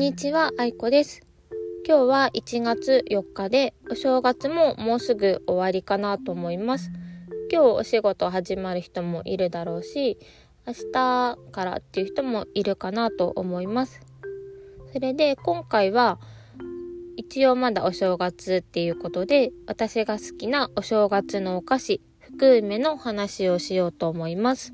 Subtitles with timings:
[0.00, 1.20] にちは、あいこです。
[1.86, 6.90] 今日は1月4日で、お正月ももうすぐ終わりかなと思います。
[7.52, 10.16] 今日お仕事始まる人もいるだろうし、
[10.66, 14.00] 明日からっていう人もいるかなと思います。
[14.90, 16.18] それで今回は、
[17.18, 24.72] 一応まだお正月っていうことで、私が好きなお正月のお菓子、福梅の話をしようと思います。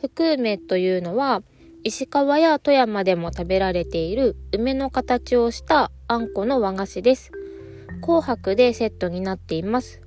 [0.00, 1.44] 福梅というのは、
[1.86, 7.30] 石川や富山でも食べられている梅の形をしたあんこの和菓子です。
[8.00, 10.00] 紅白でセットになっています。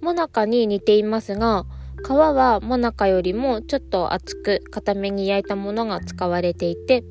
[0.00, 1.64] もなかに似ていますが、
[2.04, 7.04] 皮はもなかよりもちょっと厚く固めに焼いたものが使われていて、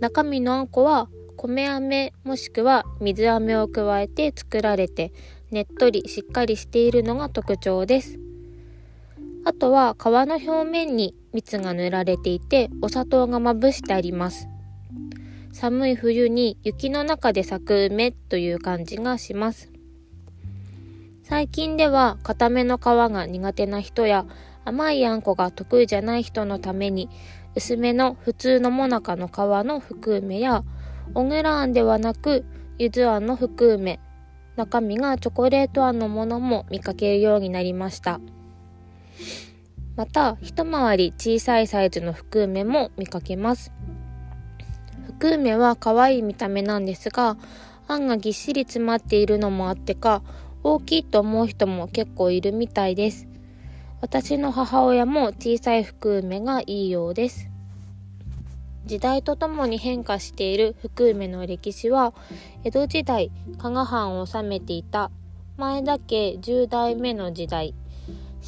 [0.00, 5.12] 中身のあんこは米飴もしくは水飴を加えて作られて、
[5.50, 8.25] ねっとりしっかりしているのが特徴です。
[9.46, 14.48] あとは皮の表面に蜜が塗られていてお砂糖がまぶしてあります。
[15.52, 19.70] 寒い冬に雪の中で咲く梅という感じがします。
[21.22, 24.26] 最近では固めの皮が苦手な人や
[24.64, 27.08] 甘いあんこが得意じゃない人のために
[27.54, 30.64] 薄めの普通のもなかの皮の福梅や
[31.14, 32.44] 小倉あんではなく
[32.80, 34.00] ゆずあんの福梅
[34.56, 38.18] 中身がチョコレートあんのものも見かけるようになりました。
[39.96, 43.72] また、一回り小さいサイズの福梅も見かけます。
[45.06, 47.36] 福梅は可愛い見た目なんですが、
[47.88, 50.22] あんがぎっしり詰まっているのもあってか、
[50.62, 53.26] 大きいと思う人も結構いるみたいです。
[54.00, 57.48] 私の母親も小さい福梅がいいようです。
[58.84, 62.12] 時代とともに変化している福梅の歴史は、
[62.64, 65.10] 江戸時代、加賀藩を治めていた
[65.56, 67.74] 前田家10代目の時代、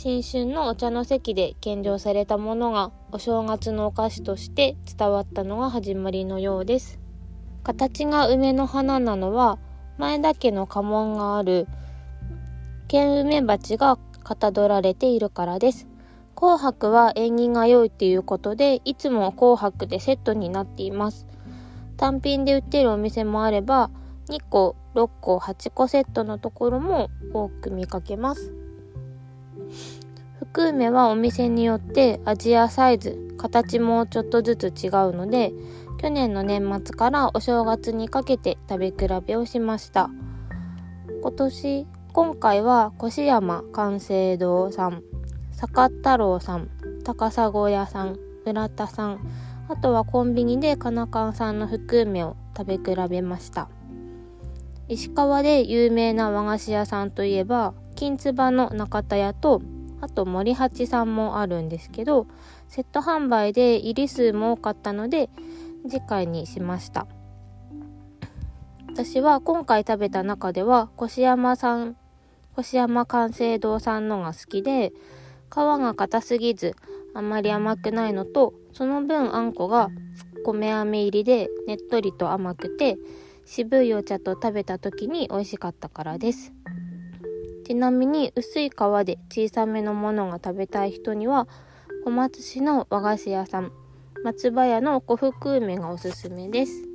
[0.00, 7.00] 新春のお茶の席で献上されたものがお正月のお菓子として伝わったのが始まりのようです。
[7.64, 9.58] 形が梅の花なのは
[9.96, 11.66] 前田家の家紋がある
[12.86, 15.88] 剣梅鉢がかたどられているからです。
[16.36, 21.26] 紅白は縁起が良いということで、いつも紅白でセットになっています。
[21.96, 23.90] 単品で売ってるお店もあれば、
[24.28, 28.67] 2個、6個、8個セットのところも多く見かけます。
[30.58, 35.52] 福梅はお店によって味やサイズ、形もちょっとずつ違うので、
[36.00, 40.10] 去年の年末からお正月にかけて食べ比べをしました。
[41.22, 45.04] 今年、今回は越山関西堂さん、
[45.52, 46.68] 坂太郎さん、
[47.04, 49.20] 高砂屋さん、村田さん、
[49.68, 53.68] あとはコンビニでかなかんさんの福梅を食べ比べました。
[54.88, 59.62] 石川で有名な和菓子屋さんといえば、金つばの中田屋と
[60.00, 62.26] あと森八さんもあるんですけど
[62.68, 65.30] セット販売で入り数も多かったので
[65.88, 67.06] 次回にしました。
[68.88, 71.96] 私は今回食べた中では越山さん
[72.58, 74.92] 越山関西堂さんのが好きで
[75.50, 76.74] 皮が硬すぎず
[77.14, 79.90] あまり甘くないのとその分あんこが
[80.44, 82.96] 米飴入りでねっとりと甘くて
[83.44, 86.52] 渋いお茶と食べた時に美味しかったからです。
[87.68, 88.72] ちなみに薄い皮
[89.04, 91.46] で小さめのものが食べたい人には
[92.02, 93.72] 小松市の和菓子屋さん
[94.24, 96.88] 松葉屋の古福梅がおすすめです。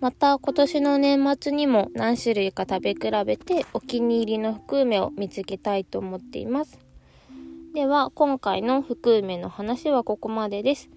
[0.00, 6.80] また今年の年末にも何種類か食べ比べてお気に入りの福梅を見つけたいと思っています。
[7.72, 10.90] では今回の福梅の話はここまでです。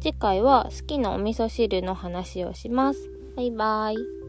[0.00, 3.10] 次回は好きなお味噌汁の話をします。
[3.36, 4.23] バイバイ。